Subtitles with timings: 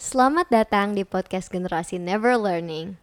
[0.00, 2.96] Selamat datang di podcast generasi Never Learning.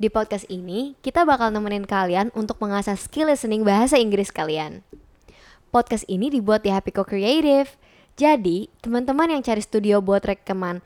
[0.00, 4.80] Di podcast ini, kita bakal nemenin kalian untuk mengasah skill listening bahasa Inggris kalian.
[5.68, 7.68] Podcast ini dibuat di Happyco Creative.
[8.16, 10.80] Jadi, teman-teman yang cari studio buat rekaman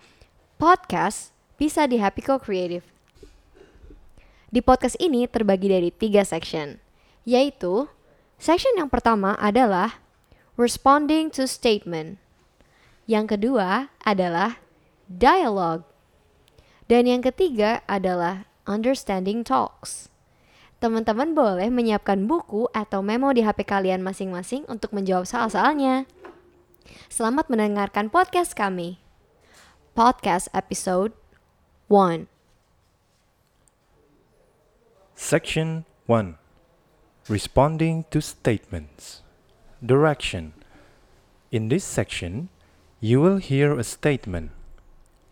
[0.58, 2.82] podcast bisa di Happyco Creative.
[4.50, 6.82] Di podcast ini terbagi dari tiga section,
[7.22, 7.86] yaitu
[8.34, 10.02] section yang pertama adalah
[10.58, 12.18] responding to statement.
[13.10, 14.62] Yang kedua adalah
[15.10, 15.82] dialogue.
[16.86, 20.14] Dan yang ketiga adalah understanding talks.
[20.78, 26.06] Teman-teman boleh menyiapkan buku atau memo di HP kalian masing-masing untuk menjawab soal-soalnya.
[27.10, 29.02] Selamat mendengarkan podcast kami.
[29.98, 31.10] Podcast episode
[31.90, 32.30] 1.
[35.18, 36.38] Section 1
[37.26, 39.26] Responding to Statements
[39.82, 40.54] Direction
[41.50, 42.54] In this section,
[43.00, 44.50] you will hear a statement.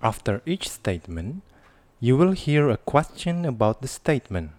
[0.03, 1.43] After each statement,
[2.01, 4.53] you will hear a question about the statement.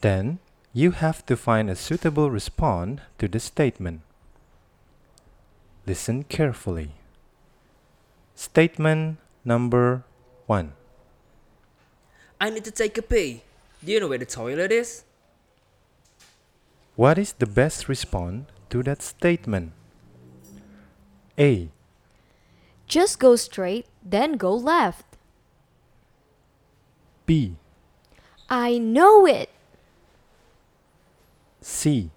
[0.00, 0.38] Then,
[0.72, 4.00] you have to find a suitable response to the statement.
[5.86, 6.92] Listen carefully.
[8.34, 10.04] Statement number
[10.46, 10.72] 1
[12.40, 13.42] I need to take a pee.
[13.84, 15.04] Do you know where the toilet is?
[16.96, 19.72] What is the best response to that statement?
[21.38, 21.68] A.
[22.88, 25.04] Just go straight, then go left.
[27.26, 27.56] B.
[28.48, 29.50] I know it.
[31.60, 32.10] C.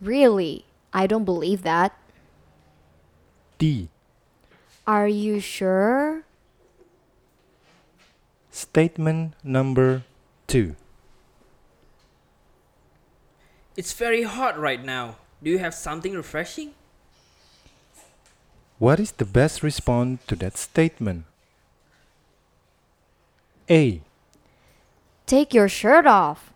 [0.00, 0.66] Really?
[0.92, 1.96] I don't believe that.
[3.56, 3.88] D.
[4.86, 6.24] Are you sure?
[8.50, 10.02] Statement number
[10.46, 10.76] 2
[13.76, 15.16] It's very hot right now.
[15.42, 16.72] Do you have something refreshing?
[18.78, 21.24] What is the best response to that statement?
[23.70, 24.02] A.
[25.24, 26.52] Take your shirt off.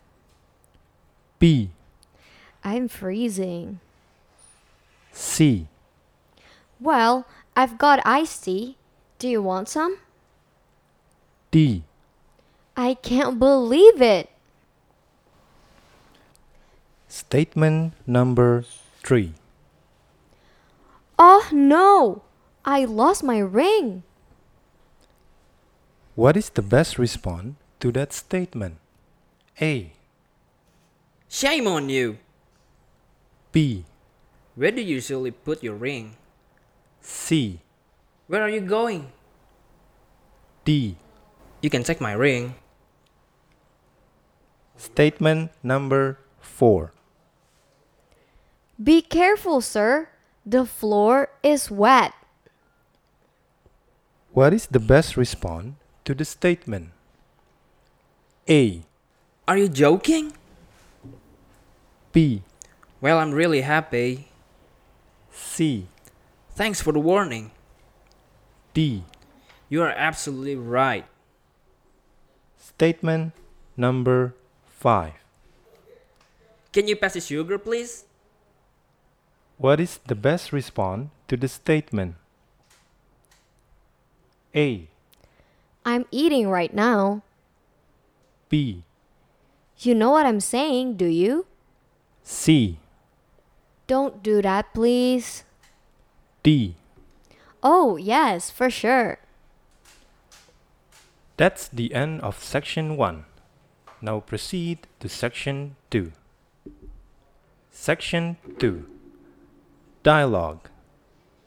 [1.39, 1.71] B.
[2.63, 3.79] I'm freezing.
[5.11, 5.67] C.
[6.79, 8.77] Well, I've got iced tea.
[9.17, 9.97] Do you want some?
[11.49, 11.83] D.
[12.77, 14.29] I can't believe it.
[17.09, 18.63] Statement number
[19.03, 19.33] 3
[21.17, 22.23] Oh no!
[22.63, 24.03] I lost my ring.
[26.15, 28.77] What is the best response to that statement?
[29.61, 29.93] A.
[31.27, 32.17] Shame on you.
[33.51, 33.85] B.
[34.55, 36.15] Where do you usually put your ring?
[37.01, 37.59] C.
[38.27, 39.11] Where are you going?
[40.63, 40.95] D.
[41.61, 42.55] You can take my ring.
[44.77, 46.91] Statement number 4
[48.77, 50.10] Be careful, sir.
[50.45, 52.13] The floor is wet.
[54.33, 55.75] What is the best response
[56.05, 56.89] to the statement?
[58.49, 58.81] A.
[59.47, 60.33] Are you joking?
[62.11, 62.41] B.
[63.01, 64.29] Well, I'm really happy.
[65.31, 65.87] C.
[66.55, 67.51] Thanks for the warning.
[68.73, 69.03] D.
[69.69, 71.05] You are absolutely right.
[72.57, 73.33] Statement
[73.77, 74.33] number
[74.65, 75.13] 5
[76.73, 78.05] Can you pass the sugar, please?
[79.61, 82.15] What is the best response to the statement?
[84.55, 84.89] A.
[85.85, 87.21] I'm eating right now.
[88.49, 88.81] B.
[89.77, 91.45] You know what I'm saying, do you?
[92.23, 92.79] C.
[93.85, 95.43] Don't do that, please.
[96.41, 96.73] D.
[97.61, 99.19] Oh, yes, for sure.
[101.37, 103.25] That's the end of section 1.
[104.01, 106.13] Now proceed to section 2.
[107.69, 109.00] Section 2
[110.03, 110.67] Dialogue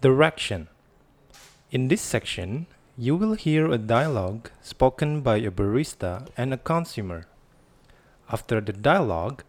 [0.00, 0.68] Direction
[1.72, 7.26] In this section, you will hear a dialogue spoken by a barista and a consumer.
[8.30, 9.42] After the dialogue,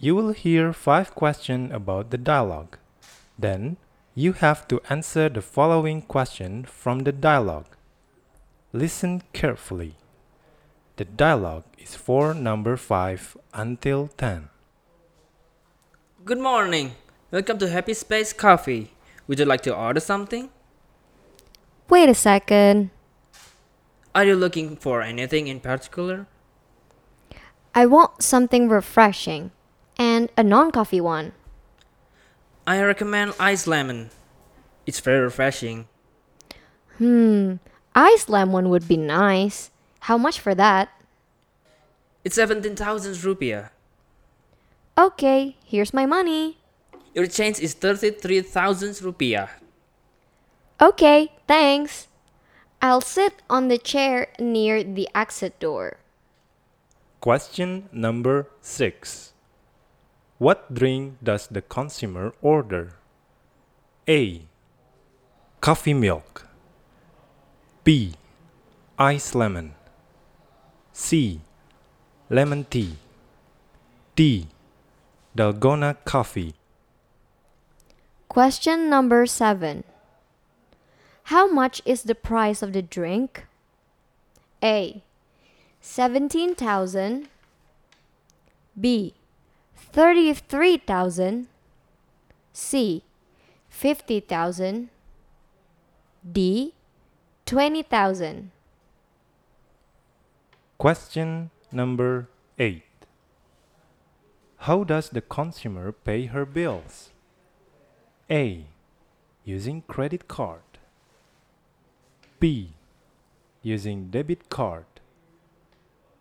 [0.00, 2.78] you will hear five questions about the dialogue.
[3.38, 3.76] Then,
[4.16, 7.76] you have to answer the following question from the dialogue.
[8.72, 9.94] Listen carefully.
[10.96, 14.48] The dialogue is for number 5 until 10.
[16.24, 16.96] Good morning.
[17.32, 18.92] Welcome to Happy Space Coffee.
[19.26, 20.50] Would you like to order something?
[21.88, 22.90] Wait a second.
[24.14, 26.26] Are you looking for anything in particular?
[27.74, 29.50] I want something refreshing
[29.96, 31.32] and a non coffee one.
[32.66, 34.10] I recommend iced lemon.
[34.84, 35.88] It's very refreshing.
[36.98, 37.64] Hmm,
[37.94, 39.70] ice lemon would be nice.
[40.00, 40.90] How much for that?
[42.24, 43.70] It's 17,000 rupiah.
[44.98, 46.58] Okay, here's my money.
[47.14, 49.48] Your change is 33,000 rupiah.
[50.80, 52.08] Okay, thanks.
[52.80, 55.98] I'll sit on the chair near the exit door.
[57.20, 59.32] Question number 6.
[60.38, 62.94] What drink does the consumer order?
[64.08, 64.42] A.
[65.60, 66.48] Coffee milk.
[67.84, 68.14] B.
[68.98, 69.74] Ice lemon.
[70.92, 71.40] C.
[72.28, 72.96] Lemon tea.
[74.16, 74.48] D.
[75.36, 76.54] Dalgona coffee.
[78.32, 79.84] Question number 7.
[81.24, 83.44] How much is the price of the drink?
[84.64, 85.02] A.
[85.82, 87.28] 17,000
[88.80, 89.12] B.
[89.76, 91.48] 33,000
[92.54, 93.02] C.
[93.68, 94.88] 50,000
[96.32, 96.72] D.
[97.44, 98.50] 20,000
[100.78, 102.82] Question number 8.
[104.56, 107.11] How does the consumer pay her bills?
[108.32, 108.64] A.
[109.44, 110.62] Using credit card.
[112.40, 112.70] B.
[113.62, 114.86] Using debit card.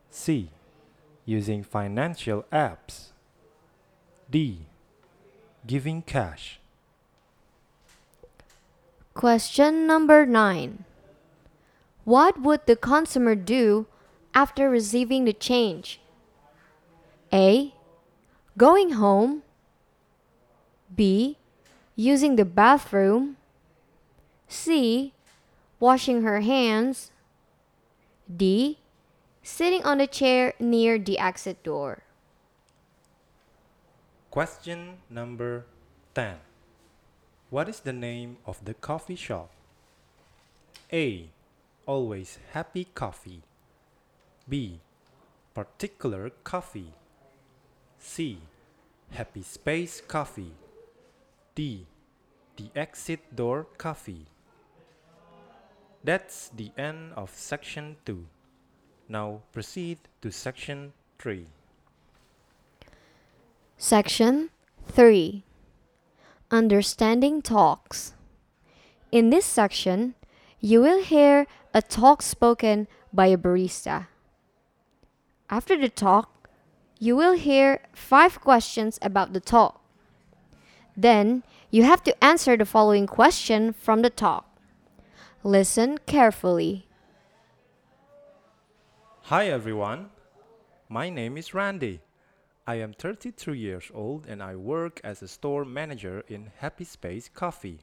[0.10, 0.50] C.
[1.24, 3.12] Using financial apps.
[4.30, 4.66] D.
[5.66, 6.60] Giving cash.
[9.14, 10.84] Question number 9.
[12.04, 13.86] What would the consumer do
[14.34, 16.02] after receiving the change?
[17.32, 17.74] A.
[18.58, 19.44] Going home.
[20.94, 21.38] B.
[21.96, 23.38] Using the bathroom.
[24.48, 25.14] C.
[25.80, 27.12] Washing her hands.
[28.26, 28.78] D.
[29.44, 32.04] Sitting on a chair near the exit door.
[34.30, 35.66] Question number
[36.16, 36.38] 10.
[37.50, 39.52] What is the name of the coffee shop?
[40.94, 41.28] A.
[41.86, 43.42] Always Happy Coffee.
[44.48, 44.80] B.
[45.54, 46.94] Particular Coffee.
[48.00, 48.40] C.
[49.12, 50.54] Happy Space Coffee.
[51.54, 51.86] D.
[52.56, 54.26] The Exit Door Coffee.
[56.02, 58.26] That's the end of section 2.
[59.10, 61.46] Now proceed to section 3.
[63.78, 64.50] Section
[64.88, 65.44] 3
[66.50, 68.14] Understanding Talks.
[69.12, 70.16] In this section,
[70.62, 74.08] you will hear a talk spoken by a barista.
[75.50, 76.50] After the talk,
[76.98, 79.81] you will hear five questions about the talk.
[80.98, 84.46] Then, you have to answer the following question from the talk.
[85.44, 86.86] Listen carefully.
[89.24, 90.10] Hi everyone,
[90.90, 92.02] my name is Randy.
[92.68, 97.30] I am 33 years old and I work as a store manager in Happy Space
[97.30, 97.80] Coffee.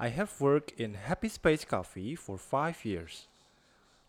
[0.00, 3.28] I have worked in Happy Space Coffee for 5 years.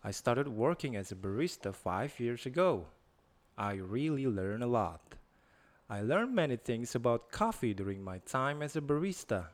[0.02, 2.86] I started working as a barista 5 years ago.
[3.56, 5.00] I really learned a lot.
[5.90, 9.46] I learned many things about coffee during my time as a barista.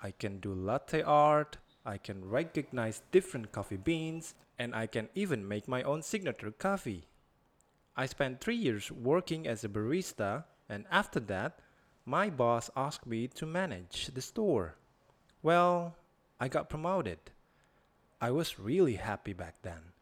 [0.00, 5.48] I can do latte art, I can recognize different coffee beans, and I can even
[5.48, 7.08] make my own signature coffee.
[7.96, 11.58] I spent three years working as a barista, and after that,
[12.04, 14.76] my boss asked me to manage the store.
[15.42, 15.96] Well,
[16.38, 17.18] I got promoted.
[18.20, 19.92] I was really happy back then.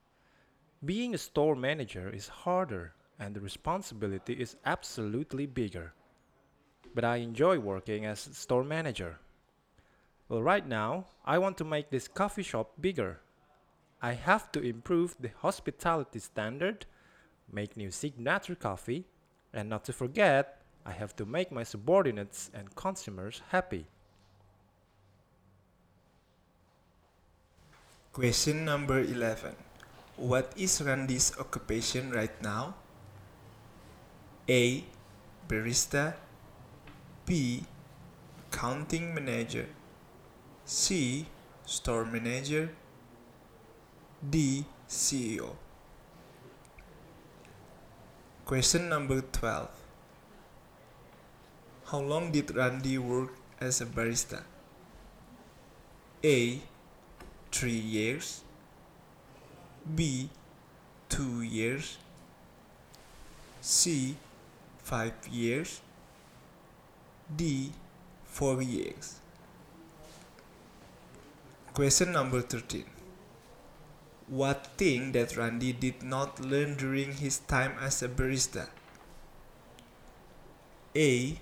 [0.85, 5.93] Being a store manager is harder, and the responsibility is absolutely bigger.
[6.95, 9.19] But I enjoy working as store manager.
[10.29, 13.21] Well, right now, I want to make this coffee shop bigger.
[14.01, 16.87] I have to improve the hospitality standard,
[17.53, 19.05] make new signature coffee,
[19.53, 23.87] and not to forget, I have to make my subordinates and consumers happy.
[28.13, 29.55] Question number 11.
[30.17, 32.75] What is Randy's occupation right now?
[34.51, 34.85] A.
[35.49, 36.15] Barista.
[37.25, 37.63] B.
[38.49, 39.67] Accounting manager.
[40.65, 41.27] C.
[41.65, 42.71] Store manager.
[44.29, 44.65] D.
[44.89, 45.51] CEO.
[48.45, 49.69] Question number 12.
[51.85, 53.31] How long did Randy work
[53.61, 54.43] as a barista?
[56.25, 56.61] A.
[57.53, 58.43] 3 years.
[59.95, 60.29] B.
[61.09, 61.99] 2 years.
[63.61, 64.17] C.
[64.91, 65.81] 5 years.
[67.37, 67.73] D.
[68.27, 69.21] 4 years.
[71.73, 72.85] Question number 13.
[74.27, 78.67] What thing that Randy did not learn during his time as a barista?
[80.97, 81.39] A.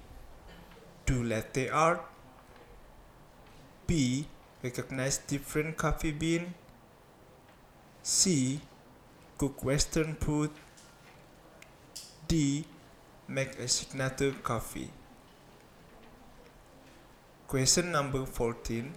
[1.06, 2.04] Do latte art.
[3.86, 4.26] B.
[4.62, 6.52] Recognize different coffee bean.
[8.02, 8.60] C.
[9.38, 10.50] Cook Western food.
[12.26, 12.66] D.
[13.30, 14.90] Make a signature coffee.
[17.46, 18.94] Question number 14.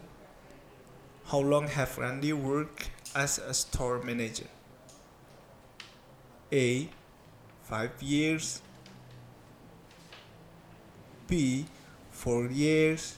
[1.25, 4.47] How long have Randy worked as a store manager?
[6.49, 6.87] A.
[7.63, 8.61] 5 years.
[11.27, 11.65] B.
[12.11, 13.17] 4 years.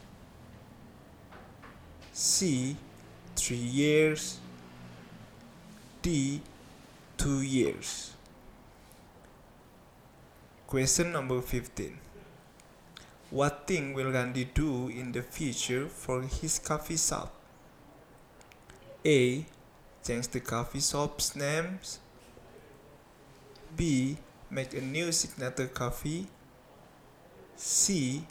[2.12, 2.76] C.
[3.36, 4.40] 3 years.
[6.02, 6.42] D.
[7.18, 8.14] 2 years.
[10.74, 12.00] Question number 15.
[13.30, 17.32] What thing will Randy do in the future for his coffee shop?
[19.06, 19.46] A.
[20.04, 22.00] Change the coffee shop's names.
[23.78, 24.18] B.
[24.50, 26.26] Make a new signature coffee.
[27.56, 28.26] C.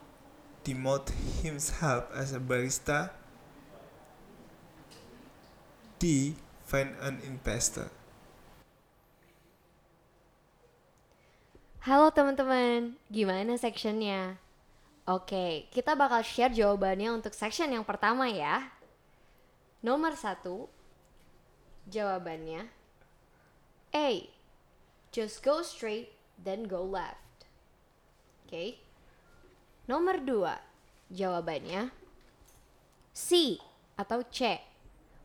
[0.65, 1.13] Demote
[1.45, 3.11] himself as a barista.
[6.01, 6.35] D.
[6.67, 7.89] Find an investor.
[11.83, 14.39] Halo teman-teman, gimana sectionnya?
[15.03, 18.71] Oke, kita bakal share jawabannya untuk section yang pertama ya.
[19.83, 20.71] Nomor satu,
[21.91, 22.71] jawabannya
[23.91, 24.31] A.
[25.11, 27.51] Just go straight, then go left.
[28.47, 28.79] Oke.
[29.91, 30.63] Nomor dua,
[31.11, 31.91] jawabannya
[33.11, 33.59] C
[33.99, 34.63] atau C.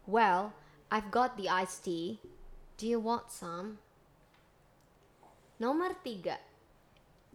[0.09, 0.57] Well,
[0.89, 2.17] I've got the iced tea.
[2.81, 3.77] Do you want some?
[5.61, 6.37] Nomor tiga,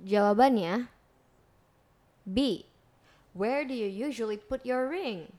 [0.00, 0.88] jawabannya
[2.24, 2.64] B.
[3.32, 5.32] Where do you usually put your ring?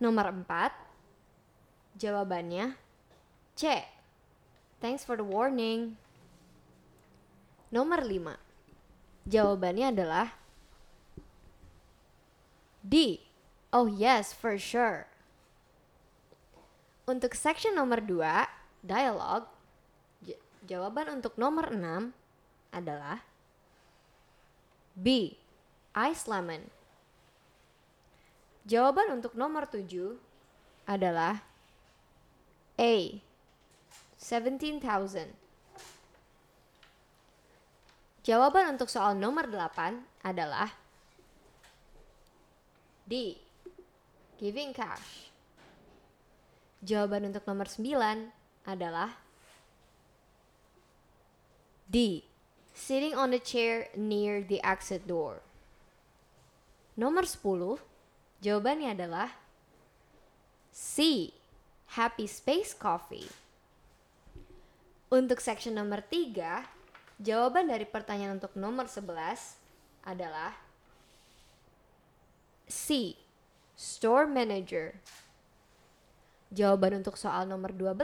[0.00, 0.72] Nomor empat,
[1.96, 2.76] jawabannya
[3.56, 3.84] C.
[4.80, 5.96] Thanks for the warning.
[7.72, 8.36] Nomor lima,
[9.24, 10.36] jawabannya adalah
[12.84, 13.18] D.
[13.74, 15.10] Oh yes, for sure.
[17.06, 18.18] Untuk section nomor 2,
[18.86, 19.50] dialog,
[20.66, 22.14] jawaban untuk nomor 6
[22.76, 23.24] adalah
[24.92, 25.32] B.
[25.96, 26.60] Ice lemon.
[28.68, 29.88] Jawaban untuk nomor 7
[30.84, 31.40] adalah
[32.76, 32.94] A.
[34.20, 35.32] 17,000.
[38.26, 40.68] Jawaban untuk soal nomor 8 adalah
[43.06, 43.38] D.
[44.36, 45.30] Giving cash.
[46.82, 47.86] Jawaban untuk nomor 9
[48.66, 49.14] adalah
[51.86, 52.26] D.
[52.76, 55.40] Sitting on the chair near the exit door.
[56.92, 57.80] Nomor 10,
[58.44, 59.32] jawabannya adalah
[60.68, 61.32] C.
[61.96, 63.32] Happy Space Coffee.
[65.08, 66.68] Untuk section nomor 3,
[67.16, 69.56] jawaban dari pertanyaan untuk nomor 11
[70.04, 70.52] adalah
[72.68, 73.16] C.
[73.72, 75.00] Store Manager.
[76.52, 77.96] Jawaban untuk soal nomor 12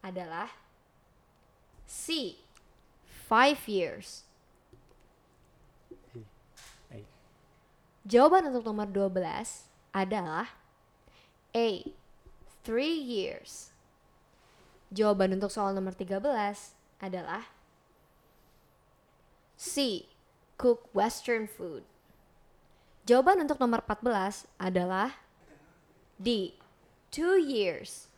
[0.00, 0.48] adalah
[1.84, 2.36] C.
[3.32, 4.28] 5 years.
[8.04, 10.52] Jawaban untuk nomor 12 adalah
[11.56, 11.68] A.
[12.60, 13.72] 3 years.
[14.92, 17.48] Jawaban untuk soal nomor 13 adalah
[19.56, 20.04] C.
[20.60, 21.88] Cook western food.
[23.08, 25.16] Jawaban untuk nomor 14 adalah
[26.20, 26.52] D.
[27.08, 28.12] 2 years.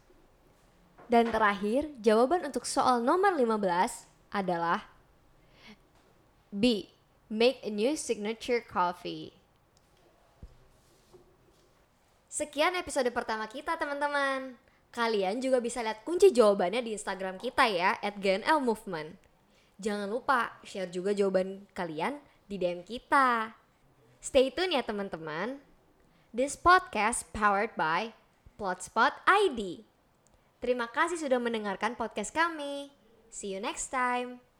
[1.06, 4.93] Dan terakhir, jawaban untuk soal nomor 15 adalah
[6.54, 6.86] B.
[7.26, 9.34] Make a new signature coffee.
[12.30, 14.54] Sekian episode pertama kita teman-teman.
[14.94, 19.18] Kalian juga bisa lihat kunci jawabannya di Instagram kita ya, at GNL Movement.
[19.82, 23.50] Jangan lupa share juga jawaban kalian di DM kita.
[24.22, 25.58] Stay tune ya teman-teman.
[26.30, 28.14] This podcast powered by
[28.54, 29.82] Plotspot ID.
[30.62, 32.94] Terima kasih sudah mendengarkan podcast kami.
[33.34, 34.53] See you next time.